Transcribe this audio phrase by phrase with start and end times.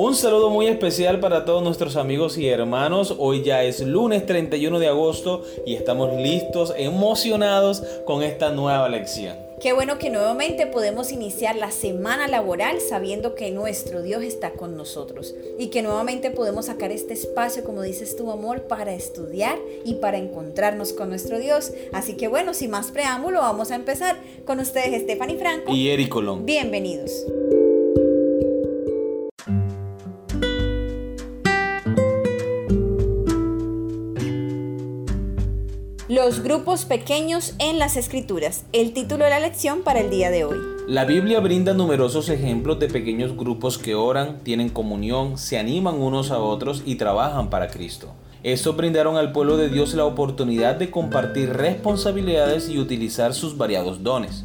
[0.00, 3.16] Un saludo muy especial para todos nuestros amigos y hermanos.
[3.18, 9.36] Hoy ya es lunes 31 de agosto y estamos listos, emocionados con esta nueva lección.
[9.60, 14.76] Qué bueno que nuevamente podemos iniciar la semana laboral sabiendo que nuestro Dios está con
[14.76, 19.94] nosotros y que nuevamente podemos sacar este espacio, como dices tu amor, para estudiar y
[19.94, 21.72] para encontrarnos con nuestro Dios.
[21.92, 26.08] Así que bueno, sin más preámbulo, vamos a empezar con ustedes, Stephanie Franco y Eric
[26.08, 26.46] Colón.
[26.46, 27.24] Bienvenidos.
[36.18, 40.42] Los grupos pequeños en las escrituras, el título de la lección para el día de
[40.42, 40.58] hoy.
[40.88, 46.32] La Biblia brinda numerosos ejemplos de pequeños grupos que oran, tienen comunión, se animan unos
[46.32, 48.08] a otros y trabajan para Cristo.
[48.42, 54.02] Estos brindaron al pueblo de Dios la oportunidad de compartir responsabilidades y utilizar sus variados
[54.02, 54.44] dones.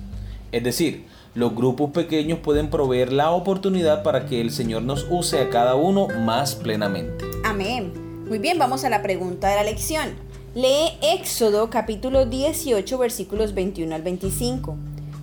[0.52, 5.40] Es decir, los grupos pequeños pueden proveer la oportunidad para que el Señor nos use
[5.40, 7.26] a cada uno más plenamente.
[7.44, 7.94] Amén.
[8.28, 10.33] Muy bien, vamos a la pregunta de la lección.
[10.56, 14.76] Lee Éxodo capítulo 18 versículos 21 al 25.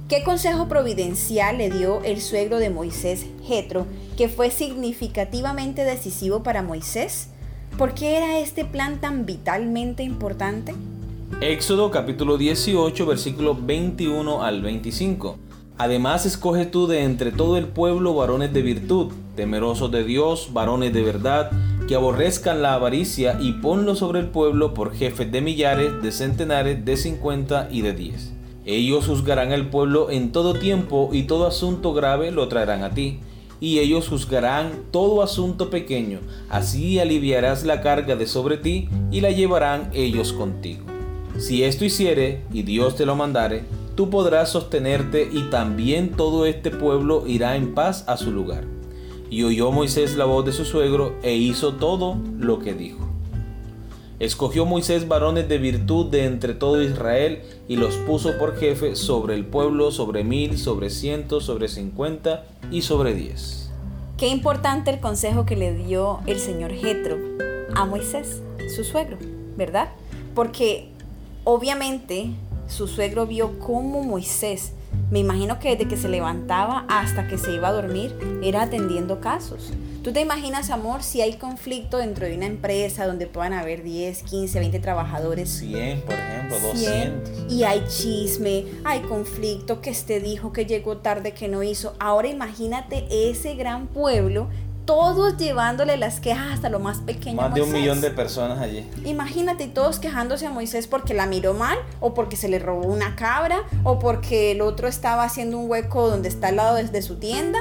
[0.08, 6.64] ¿Qué consejo providencial le dio el suegro de Moisés, Jetro, que fue significativamente decisivo para
[6.64, 7.28] Moisés?
[7.78, 10.74] ¿Por qué era este plan tan vitalmente importante?
[11.40, 15.38] Éxodo capítulo 18 versículos 21 al 25.
[15.78, 20.92] Además escoge tú de entre todo el pueblo varones de virtud, temerosos de Dios, varones
[20.92, 21.52] de verdad,
[21.88, 26.84] que aborrezcan la avaricia y ponlo sobre el pueblo por jefes de millares, de centenares,
[26.84, 28.32] de cincuenta y de diez.
[28.64, 33.20] Ellos juzgarán al pueblo en todo tiempo y todo asunto grave lo traerán a ti.
[33.58, 39.30] Y ellos juzgarán todo asunto pequeño, así aliviarás la carga de sobre ti y la
[39.30, 40.84] llevarán ellos contigo.
[41.38, 43.64] Si esto hiciere, y Dios te lo mandare,
[43.96, 48.64] tú podrás sostenerte y también todo este pueblo irá en paz a su lugar.
[49.30, 53.06] Y oyó Moisés la voz de su suegro e hizo todo lo que dijo.
[54.18, 59.34] Escogió Moisés varones de virtud de entre todo Israel y los puso por jefe sobre
[59.34, 63.70] el pueblo, sobre mil, sobre cientos, sobre cincuenta y sobre diez.
[64.18, 67.16] Qué importante el consejo que le dio el señor Jetro
[67.74, 68.42] a Moisés,
[68.76, 69.16] su suegro,
[69.56, 69.92] ¿verdad?
[70.34, 70.90] Porque
[71.44, 72.32] obviamente
[72.68, 74.74] su suegro vio cómo Moisés
[75.10, 79.20] me imagino que desde que se levantaba hasta que se iba a dormir era atendiendo
[79.20, 79.72] casos.
[80.02, 84.22] ¿Tú te imaginas, amor, si hay conflicto dentro de una empresa donde puedan haber 10,
[84.22, 85.50] 15, 20 trabajadores?
[85.50, 87.52] 100, por ejemplo, 200.
[87.52, 91.94] y hay chisme, hay conflicto, que este dijo que llegó tarde, que no hizo.
[91.98, 94.48] Ahora imagínate ese gran pueblo
[94.84, 97.36] todos llevándole las quejas hasta lo más pequeño.
[97.36, 98.86] Más de un millón de personas allí.
[99.04, 103.16] Imagínate todos quejándose a Moisés porque la miró mal, o porque se le robó una
[103.16, 107.16] cabra, o porque el otro estaba haciendo un hueco donde está al lado de, su
[107.16, 107.60] tienda.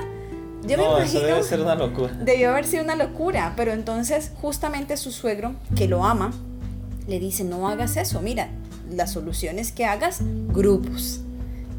[0.64, 1.04] Yo me imagino.
[1.04, 2.14] Eso debe ser una locura.
[2.14, 6.32] Debió haber sido una locura, pero entonces, justamente su suegro, que lo ama,
[7.08, 8.22] le dice: No hagas eso.
[8.22, 8.50] Mira,
[8.90, 11.22] la solución es que hagas grupos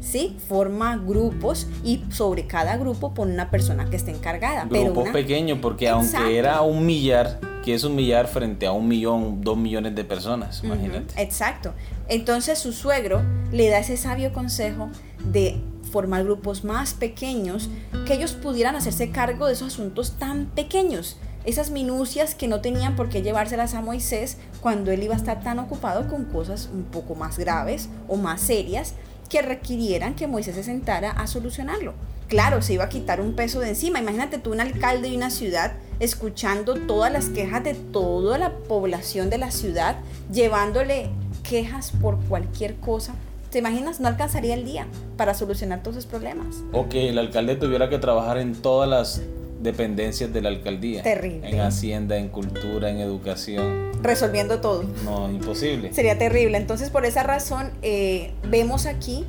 [0.01, 0.35] ¿sí?
[0.49, 4.65] Forma grupos y sobre cada grupo pone una persona que esté encargada.
[4.65, 9.41] Grupos pequeños, porque aunque era un millar, que es un millar frente a un millón,
[9.41, 11.21] dos millones de personas, imagínate.
[11.21, 11.73] Exacto.
[12.09, 14.89] Entonces su suegro le da ese sabio consejo
[15.23, 17.69] de formar grupos más pequeños,
[18.05, 22.95] que ellos pudieran hacerse cargo de esos asuntos tan pequeños esas minucias que no tenían
[22.95, 26.83] por qué llevárselas a Moisés cuando él iba a estar tan ocupado con cosas un
[26.83, 28.93] poco más graves o más serias
[29.31, 31.93] que requirieran que Moisés se sentara a solucionarlo.
[32.27, 33.99] Claro, se iba a quitar un peso de encima.
[33.99, 35.71] Imagínate tú un alcalde de una ciudad
[36.01, 39.95] escuchando todas las quejas de toda la población de la ciudad,
[40.31, 41.09] llevándole
[41.43, 43.15] quejas por cualquier cosa.
[43.51, 44.01] ¿Te imaginas?
[44.01, 46.57] No alcanzaría el día para solucionar todos esos problemas.
[46.73, 49.21] O que el alcalde tuviera que trabajar en todas las
[49.61, 51.03] dependencias de la alcaldía.
[51.03, 51.49] Terrible.
[51.49, 53.90] En hacienda, en cultura, en educación.
[54.01, 54.83] Resolviendo todo.
[55.03, 55.93] No, imposible.
[55.93, 56.57] Sería terrible.
[56.57, 59.25] Entonces, por esa razón, eh, vemos aquí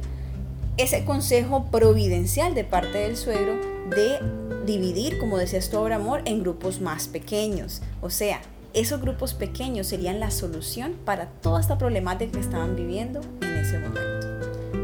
[0.76, 3.54] ese consejo providencial de parte del suegro
[3.90, 4.18] de
[4.64, 7.82] dividir, como decías tú ahora, amor, en grupos más pequeños.
[8.00, 8.40] O sea,
[8.74, 13.78] esos grupos pequeños serían la solución para toda esta problemática que estaban viviendo en ese
[13.78, 14.26] momento.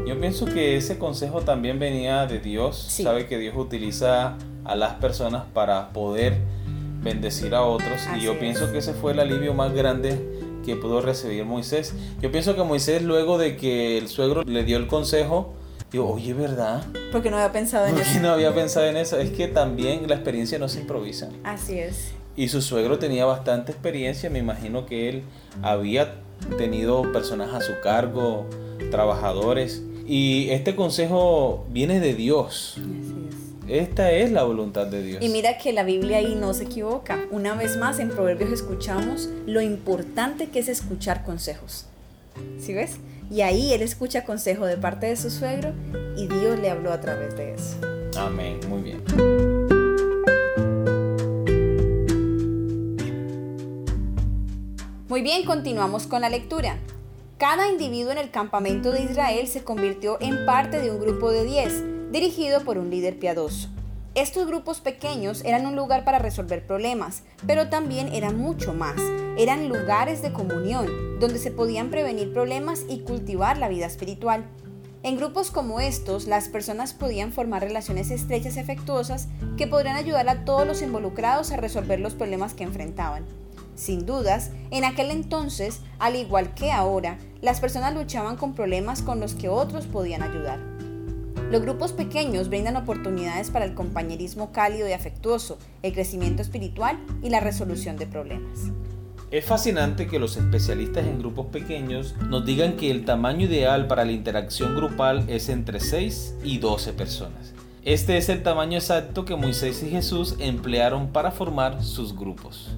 [0.05, 2.77] Yo pienso que ese consejo también venía de Dios.
[2.77, 6.37] Sabe que Dios utiliza a las personas para poder
[7.01, 8.01] bendecir a otros.
[8.17, 10.17] y yo pienso que ese fue el alivio más grande
[10.65, 11.93] que pudo recibir Moisés.
[12.21, 15.53] Yo pienso que Moisés luego de que el suegro le dio el consejo,
[15.91, 16.85] dijo, oye, ¿verdad?
[17.11, 19.17] Porque no había pensado en Porque no había pensado en eso.
[19.19, 21.29] Es que también la experiencia no se improvisa.
[21.43, 22.11] Así es.
[22.35, 24.29] Y su suegro tenía bastante experiencia.
[24.29, 25.23] Me imagino que él
[25.61, 26.15] había
[26.57, 28.45] tenido personas a su cargo,
[28.91, 29.83] trabajadores.
[30.05, 32.77] Y este consejo viene de Dios.
[32.77, 33.18] Así
[33.69, 35.23] Esta es la voluntad de Dios.
[35.23, 37.19] Y mira que la Biblia ahí no se equivoca.
[37.29, 41.85] Una vez más en Proverbios escuchamos lo importante que es escuchar consejos.
[42.59, 42.97] ¿Sí ves?
[43.29, 45.73] Y ahí él escucha consejo de parte de su suegro
[46.17, 47.75] y Dios le habló a través de eso.
[48.17, 49.03] Amén, muy bien.
[55.07, 56.77] Muy bien, continuamos con la lectura.
[57.37, 61.45] Cada individuo en el campamento de Israel se convirtió en parte de un grupo de
[61.45, 63.69] 10, dirigido por un líder piadoso.
[64.15, 68.99] Estos grupos pequeños eran un lugar para resolver problemas, pero también eran mucho más.
[69.37, 74.45] Eran lugares de comunión, donde se podían prevenir problemas y cultivar la vida espiritual.
[75.03, 79.27] En grupos como estos, las personas podían formar relaciones estrechas y afectuosas
[79.57, 83.25] que podrían ayudar a todos los involucrados a resolver los problemas que enfrentaban.
[83.75, 89.21] Sin dudas, en aquel entonces, al igual que ahora, las personas luchaban con problemas con
[89.21, 90.68] los que otros podían ayudar.
[91.51, 97.29] Los grupos pequeños brindan oportunidades para el compañerismo cálido y afectuoso, el crecimiento espiritual y
[97.29, 98.71] la resolución de problemas.
[99.31, 104.05] Es fascinante que los especialistas en grupos pequeños nos digan que el tamaño ideal para
[104.05, 107.53] la interacción grupal es entre 6 y 12 personas.
[107.83, 112.77] Este es el tamaño exacto que Moisés y Jesús emplearon para formar sus grupos.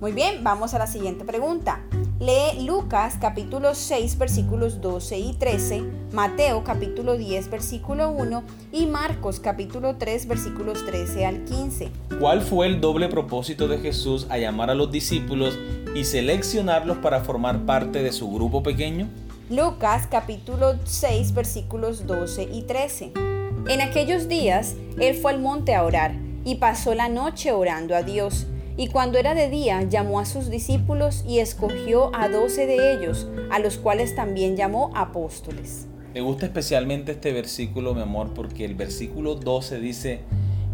[0.00, 1.82] Muy bien, vamos a la siguiente pregunta.
[2.20, 5.82] Lee Lucas capítulo 6 versículos 12 y 13,
[6.12, 11.88] Mateo capítulo 10 versículo 1 y Marcos capítulo 3 versículos 13 al 15.
[12.20, 15.58] ¿Cuál fue el doble propósito de Jesús a llamar a los discípulos
[15.94, 19.08] y seleccionarlos para formar parte de su grupo pequeño?
[19.48, 23.12] Lucas capítulo 6 versículos 12 y 13.
[23.66, 28.02] En aquellos días, él fue al monte a orar y pasó la noche orando a
[28.02, 28.46] Dios.
[28.80, 33.28] Y cuando era de día, llamó a sus discípulos y escogió a doce de ellos,
[33.50, 35.86] a los cuales también llamó apóstoles.
[36.14, 40.20] Me gusta especialmente este versículo, mi amor, porque el versículo 12 dice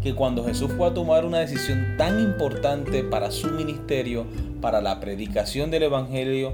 [0.01, 4.25] que cuando Jesús fue a tomar una decisión tan importante para su ministerio,
[4.61, 6.53] para la predicación del Evangelio,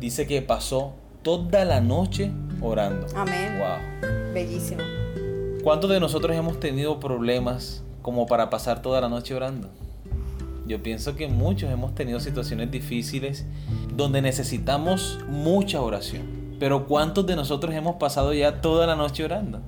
[0.00, 3.06] dice que pasó toda la noche orando.
[3.14, 3.60] Amén.
[3.60, 4.34] Wow.
[4.34, 4.82] Bellísimo.
[5.62, 9.70] ¿Cuántos de nosotros hemos tenido problemas como para pasar toda la noche orando?
[10.68, 13.46] Yo pienso que muchos hemos tenido situaciones difíciles
[13.96, 16.56] donde necesitamos mucha oración.
[16.60, 19.62] Pero ¿cuántos de nosotros hemos pasado ya toda la noche orando?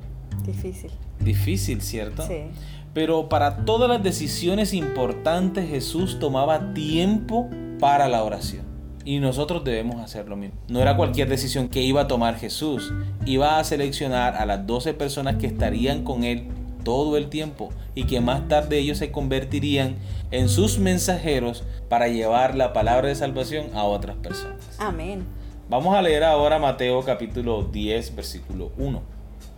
[0.45, 0.91] Difícil.
[1.19, 2.27] Difícil, ¿cierto?
[2.27, 2.43] Sí.
[2.93, 7.49] Pero para todas las decisiones importantes Jesús tomaba tiempo
[7.79, 8.67] para la oración.
[9.03, 10.59] Y nosotros debemos hacer lo mismo.
[10.69, 12.93] No era cualquier decisión que iba a tomar Jesús.
[13.25, 16.49] Iba a seleccionar a las 12 personas que estarían con él
[16.83, 19.97] todo el tiempo y que más tarde ellos se convertirían
[20.31, 24.77] en sus mensajeros para llevar la palabra de salvación a otras personas.
[24.79, 25.25] Amén.
[25.69, 29.03] Vamos a leer ahora Mateo capítulo 10 versículo 1.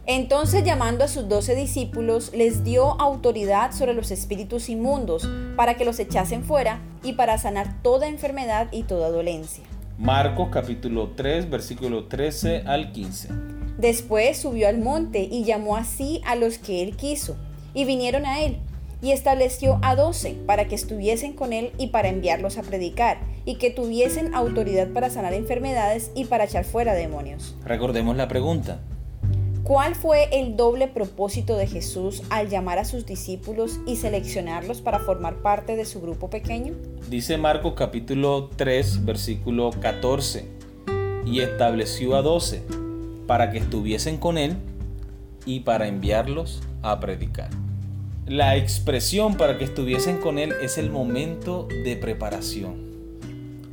[0.06, 5.84] Entonces llamando a sus doce discípulos, les dio autoridad sobre los espíritus inmundos para que
[5.84, 9.64] los echasen fuera y para sanar toda enfermedad y toda dolencia.
[9.98, 13.51] Marcos capítulo 3 versículo 13 al 15.
[13.78, 17.36] Después subió al monte y llamó así a los que él quiso,
[17.74, 18.58] y vinieron a él,
[19.00, 23.56] y estableció a doce para que estuviesen con él y para enviarlos a predicar, y
[23.56, 27.56] que tuviesen autoridad para sanar enfermedades y para echar fuera demonios.
[27.64, 28.80] Recordemos la pregunta.
[29.64, 34.98] ¿Cuál fue el doble propósito de Jesús al llamar a sus discípulos y seleccionarlos para
[34.98, 36.74] formar parte de su grupo pequeño?
[37.08, 40.46] Dice Marcos capítulo 3 versículo 14,
[41.24, 42.64] y estableció a doce
[43.26, 44.56] para que estuviesen con él
[45.46, 47.50] y para enviarlos a predicar.
[48.26, 52.92] La expresión para que estuviesen con él es el momento de preparación.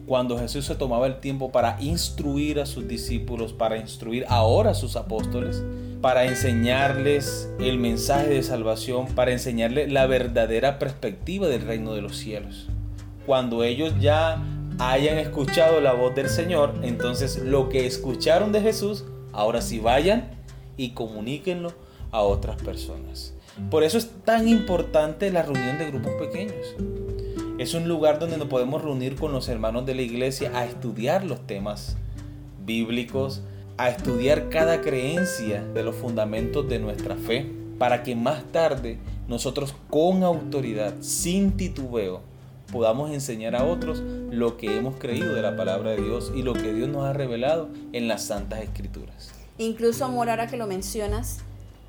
[0.07, 4.73] Cuando Jesús se tomaba el tiempo para instruir a sus discípulos, para instruir ahora a
[4.73, 5.63] sus apóstoles,
[6.01, 12.17] para enseñarles el mensaje de salvación, para enseñarles la verdadera perspectiva del reino de los
[12.17, 12.67] cielos.
[13.27, 14.41] Cuando ellos ya
[14.79, 20.29] hayan escuchado la voz del Señor, entonces lo que escucharon de Jesús Ahora sí vayan
[20.77, 21.73] y comuníquenlo
[22.11, 23.33] a otras personas.
[23.69, 26.75] Por eso es tan importante la reunión de grupos pequeños.
[27.57, 31.25] Es un lugar donde nos podemos reunir con los hermanos de la iglesia a estudiar
[31.25, 31.97] los temas
[32.65, 33.41] bíblicos,
[33.77, 39.75] a estudiar cada creencia de los fundamentos de nuestra fe, para que más tarde nosotros
[39.89, 42.21] con autoridad, sin titubeo,
[42.71, 43.99] podamos enseñar a otros
[44.31, 47.13] lo que hemos creído de la palabra de Dios y lo que Dios nos ha
[47.13, 49.31] revelado en las santas escrituras.
[49.57, 51.39] Incluso, amor, ahora que lo mencionas,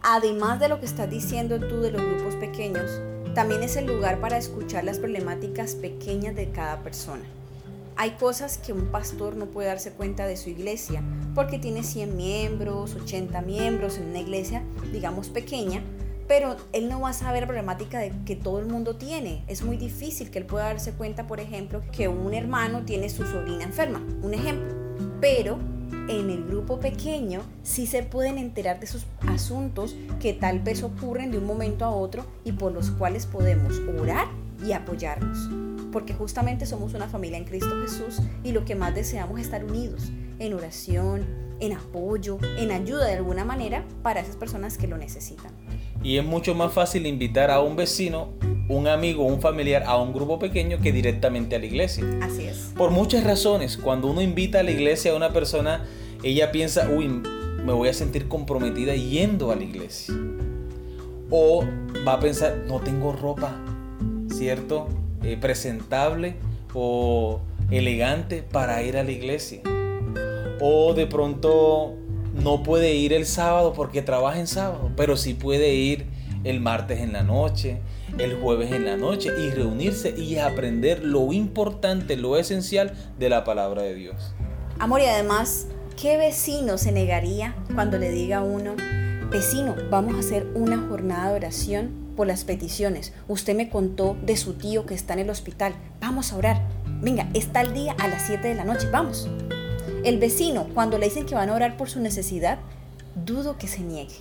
[0.03, 2.91] además de lo que estás diciendo tú de los grupos pequeños,
[3.35, 7.23] también es el lugar para escuchar las problemáticas pequeñas de cada persona.
[7.97, 11.03] Hay cosas que un pastor no puede darse cuenta de su iglesia
[11.35, 15.83] porque tiene 100 miembros, 80 miembros en una iglesia, digamos, pequeña,
[16.31, 19.43] pero él no va a saber la problemática de que todo el mundo tiene.
[19.49, 23.27] Es muy difícil que él pueda darse cuenta, por ejemplo, que un hermano tiene su
[23.27, 24.73] sobrina enferma, un ejemplo.
[25.21, 25.59] Pero
[26.09, 31.33] en el grupo pequeño sí se pueden enterar de esos asuntos que tal vez ocurren
[31.33, 34.29] de un momento a otro y por los cuales podemos orar
[34.65, 35.51] y apoyarnos.
[35.91, 39.65] Porque justamente somos una familia en Cristo Jesús y lo que más deseamos es estar
[39.65, 41.27] unidos en oración,
[41.59, 45.53] en apoyo, en ayuda de alguna manera para esas personas que lo necesitan.
[46.03, 48.31] Y es mucho más fácil invitar a un vecino,
[48.69, 52.05] un amigo, un familiar a un grupo pequeño que directamente a la iglesia.
[52.23, 52.73] Así es.
[52.77, 55.85] Por muchas razones, cuando uno invita a la iglesia a una persona,
[56.23, 60.15] ella piensa, uy, me voy a sentir comprometida yendo a la iglesia.
[61.31, 61.65] O
[62.07, 63.55] va a pensar, no tengo ropa,
[64.33, 64.89] ¿cierto?
[65.23, 66.37] Eh, presentable
[66.73, 67.41] o
[67.71, 69.61] elegante para ir a la iglesia.
[70.61, 71.97] O de pronto
[72.35, 76.07] no puede ir el sábado porque trabaja en sábado, pero sí puede ir
[76.45, 77.81] el martes en la noche,
[78.19, 83.45] el jueves en la noche y reunirse y aprender lo importante, lo esencial de la
[83.45, 84.35] palabra de Dios.
[84.79, 85.67] Amor, y además,
[86.01, 88.75] ¿qué vecino se negaría cuando le diga a uno,
[89.31, 93.13] vecino, vamos a hacer una jornada de oración por las peticiones?
[93.29, 96.63] Usted me contó de su tío que está en el hospital, vamos a orar.
[97.03, 99.29] Venga, está el día a las 7 de la noche, vamos.
[100.03, 102.59] El vecino, cuando le dicen que van a orar por su necesidad,
[103.15, 104.15] dudo que se niegue.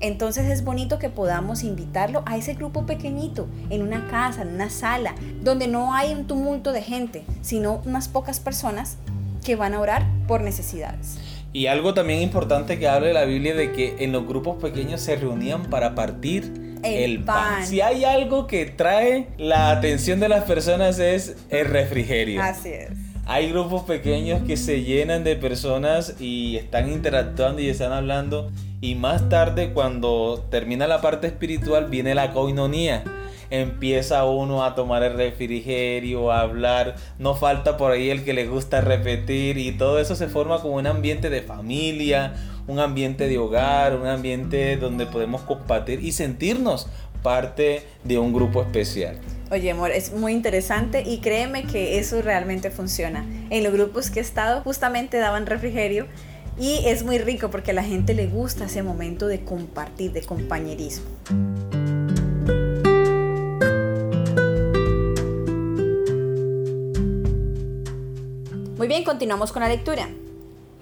[0.00, 4.68] Entonces es bonito que podamos invitarlo a ese grupo pequeñito, en una casa, en una
[4.68, 8.98] sala, donde no hay un tumulto de gente, sino unas pocas personas
[9.42, 11.16] que van a orar por necesidades.
[11.54, 15.00] Y algo también importante que habla de la Biblia de que en los grupos pequeños
[15.00, 17.66] se reunían para partir el, pan.
[17.66, 22.42] Si hay algo que trae la atención de las personas es el refrigerio.
[22.42, 23.05] Así es.
[23.28, 28.52] Hay grupos pequeños que se llenan de personas y están interactuando y están hablando.
[28.80, 33.02] Y más tarde, cuando termina la parte espiritual, viene la coinonía.
[33.50, 36.94] Empieza uno a tomar el refrigerio, a hablar.
[37.18, 39.58] No falta por ahí el que le gusta repetir.
[39.58, 42.34] Y todo eso se forma como un ambiente de familia,
[42.68, 46.88] un ambiente de hogar, un ambiente donde podemos compartir y sentirnos
[47.26, 49.18] parte de un grupo especial.
[49.50, 53.26] Oye, amor, es muy interesante y créeme que eso realmente funciona.
[53.50, 56.06] En los grupos que he estado justamente daban refrigerio
[56.56, 60.22] y es muy rico porque a la gente le gusta ese momento de compartir, de
[60.22, 61.04] compañerismo.
[68.76, 70.08] Muy bien, continuamos con la lectura.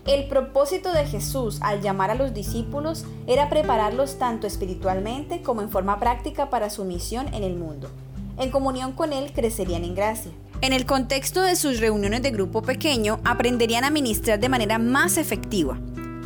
[0.07, 5.71] El propósito de Jesús al llamar a los discípulos era prepararlos tanto espiritualmente como en
[5.71, 7.91] forma práctica para su misión en el mundo
[8.39, 10.33] en comunión con Él crecerían en gracia.
[10.61, 15.17] En el contexto de sus reuniones de grupo pequeño, aprenderían a ministrar de manera más
[15.19, 15.79] efectiva.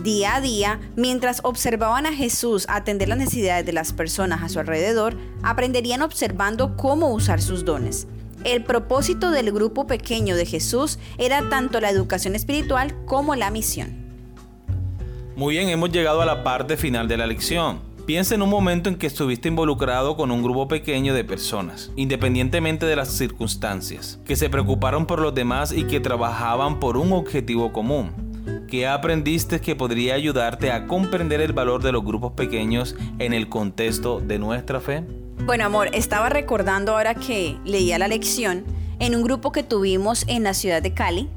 [0.02, 4.60] Día a día, mientras observaban a Jesús atender las necesidades de las personas a su
[4.60, 8.06] alrededor, aprenderían observando cómo usar sus dones.
[8.44, 14.08] El propósito del grupo pequeño de Jesús era tanto la educación espiritual como la misión.
[15.34, 17.80] Muy bien, hemos llegado a la parte final de la lección.
[18.06, 22.86] Piensa en un momento en que estuviste involucrado con un grupo pequeño de personas, independientemente
[22.86, 27.72] de las circunstancias, que se preocuparon por los demás y que trabajaban por un objetivo
[27.72, 28.66] común.
[28.66, 33.48] ¿Qué aprendiste que podría ayudarte a comprender el valor de los grupos pequeños en el
[33.48, 35.04] contexto de nuestra fe?
[35.48, 38.66] Bueno, amor, estaba recordando ahora que leía la lección
[38.98, 41.30] en un grupo que tuvimos en la ciudad de Cali,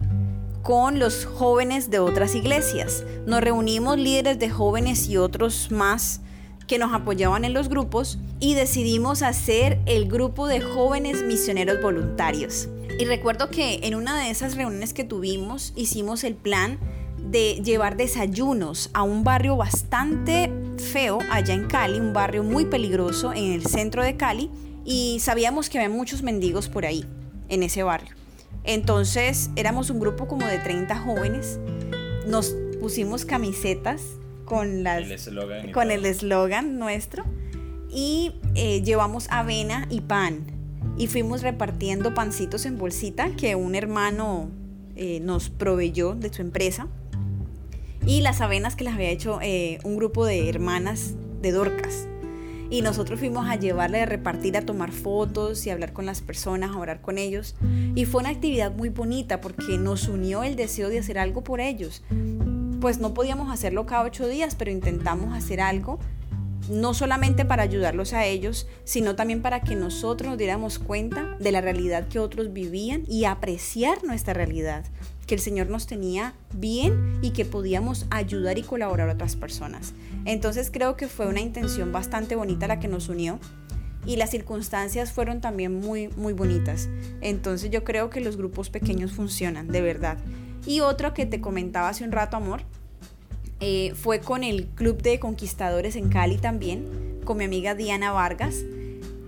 [0.63, 3.05] con los jóvenes de otras iglesias.
[3.25, 6.19] Nos reunimos líderes de jóvenes y otros más
[6.67, 12.67] que nos apoyaban en los grupos y decidimos hacer el grupo de jóvenes misioneros voluntarios.
[12.99, 16.79] Y recuerdo que en una de esas reuniones que tuvimos hicimos el plan
[17.29, 23.33] de llevar desayunos a un barrio bastante feo allá en Cali, un barrio muy peligroso
[23.33, 24.49] en el centro de Cali
[24.85, 27.05] y sabíamos que había muchos mendigos por ahí,
[27.49, 28.15] en ese barrio.
[28.63, 31.59] Entonces éramos un grupo como de 30 jóvenes,
[32.27, 34.01] nos pusimos camisetas
[34.45, 37.23] con, las, el con el eslogan nuestro
[37.89, 40.45] y eh, llevamos avena y pan
[40.97, 44.49] y fuimos repartiendo pancitos en bolsita que un hermano
[44.95, 46.87] eh, nos proveyó de su empresa
[48.05, 52.07] y las avenas que las había hecho eh, un grupo de hermanas de Dorcas.
[52.69, 56.71] Y nosotros fuimos a llevarle a repartir, a tomar fotos y hablar con las personas,
[56.71, 57.55] a orar con ellos.
[57.95, 61.59] Y fue una actividad muy bonita porque nos unió el deseo de hacer algo por
[61.59, 62.01] ellos
[62.81, 65.99] pues no podíamos hacerlo cada ocho días, pero intentamos hacer algo,
[66.69, 71.51] no solamente para ayudarlos a ellos, sino también para que nosotros nos diéramos cuenta de
[71.51, 74.83] la realidad que otros vivían y apreciar nuestra realidad,
[75.31, 79.93] que el Señor nos tenía bien y que podíamos ayudar y colaborar a otras personas.
[80.25, 83.39] Entonces creo que fue una intención bastante bonita la que nos unió
[84.05, 86.89] y las circunstancias fueron también muy, muy bonitas.
[87.21, 90.17] Entonces yo creo que los grupos pequeños funcionan, de verdad.
[90.65, 92.63] Y otro que te comentaba hace un rato, amor,
[93.61, 98.65] eh, fue con el Club de Conquistadores en Cali también, con mi amiga Diana Vargas.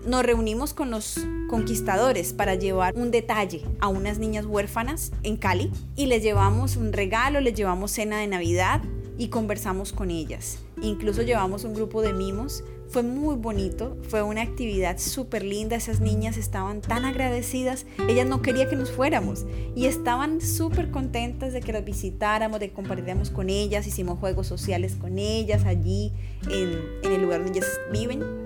[0.06, 1.20] Nos reunimos con los
[1.50, 6.92] conquistadores para llevar un detalle a unas niñas huérfanas en Cali y les llevamos un
[6.92, 8.82] regalo, les llevamos cena de Navidad
[9.18, 10.60] y conversamos con ellas.
[10.82, 16.00] Incluso llevamos un grupo de mimos fue muy bonito, fue una actividad súper linda, esas
[16.00, 21.62] niñas estaban tan agradecidas, ellas no querían que nos fuéramos y estaban súper contentas de
[21.62, 26.14] que las visitáramos, de que compartiéramos con ellas, hicimos juegos sociales con ellas allí
[26.52, 28.43] en, en el lugar donde ellas viven.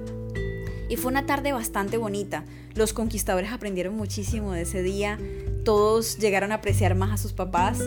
[0.89, 2.45] Y fue una tarde bastante bonita.
[2.75, 5.19] Los conquistadores aprendieron muchísimo de ese día.
[5.65, 7.79] Todos llegaron a apreciar más a sus papás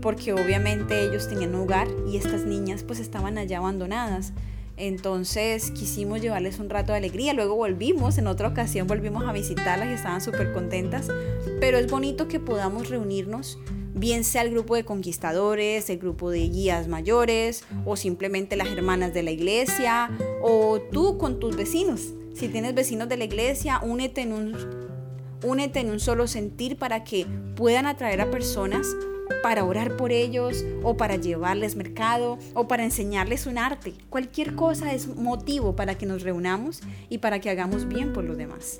[0.00, 4.32] porque obviamente ellos tenían un hogar y estas niñas pues estaban allá abandonadas.
[4.76, 7.32] Entonces quisimos llevarles un rato de alegría.
[7.34, 11.08] Luego volvimos, en otra ocasión volvimos a visitarlas y estaban súper contentas.
[11.60, 13.58] Pero es bonito que podamos reunirnos,
[13.94, 19.12] bien sea el grupo de conquistadores, el grupo de guías mayores o simplemente las hermanas
[19.12, 20.10] de la iglesia
[20.42, 22.12] o tú con tus vecinos.
[22.38, 24.56] Si tienes vecinos de la iglesia, únete en un,
[25.42, 27.26] únete en un solo sentir para que
[27.56, 28.86] puedan atraer a personas
[29.42, 33.94] para orar por ellos o para llevarles mercado o para enseñarles un arte.
[34.10, 38.36] Cualquier cosa es motivo para que nos reunamos y para que hagamos bien por los
[38.36, 38.78] demás.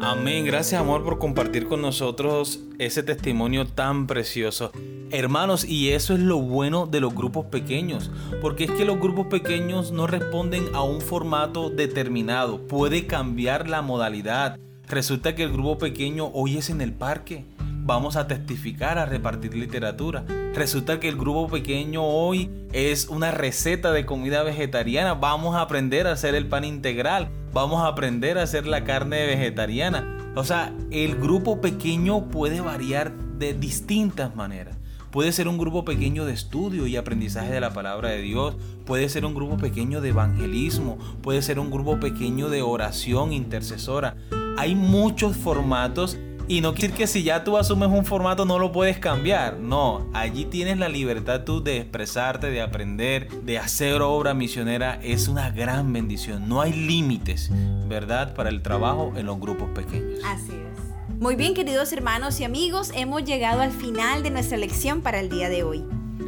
[0.00, 0.44] Amén.
[0.44, 4.72] Gracias amor por compartir con nosotros ese testimonio tan precioso.
[5.10, 8.10] Hermanos, y eso es lo bueno de los grupos pequeños,
[8.42, 13.82] porque es que los grupos pequeños no responden a un formato determinado, puede cambiar la
[13.82, 14.58] modalidad.
[14.88, 17.44] Resulta que el grupo pequeño hoy es en el parque,
[17.86, 20.24] vamos a testificar, a repartir literatura.
[20.54, 25.14] Resulta que el grupo pequeño hoy es una receta de comida vegetariana.
[25.14, 27.28] Vamos a aprender a hacer el pan integral.
[27.52, 30.32] Vamos a aprender a hacer la carne vegetariana.
[30.34, 34.76] O sea, el grupo pequeño puede variar de distintas maneras.
[35.12, 38.56] Puede ser un grupo pequeño de estudio y aprendizaje de la palabra de Dios.
[38.84, 40.98] Puede ser un grupo pequeño de evangelismo.
[41.22, 44.16] Puede ser un grupo pequeño de oración intercesora.
[44.58, 46.18] Hay muchos formatos
[46.48, 49.58] y no quiere decir que si ya tú asumes un formato no lo puedes cambiar.
[49.58, 55.00] No, allí tienes la libertad tú de expresarte, de aprender, de hacer obra misionera.
[55.02, 56.48] Es una gran bendición.
[56.48, 57.50] No hay límites,
[57.88, 58.34] ¿verdad?
[58.34, 60.20] Para el trabajo en los grupos pequeños.
[60.24, 61.18] Así es.
[61.20, 65.30] Muy bien, queridos hermanos y amigos, hemos llegado al final de nuestra lección para el
[65.30, 65.84] día de hoy.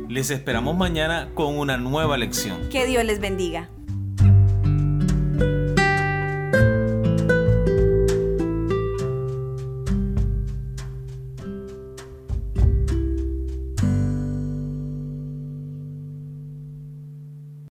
[0.08, 2.68] Les esperamos mañana con una nueva lección.
[2.70, 3.68] Que Dios les bendiga.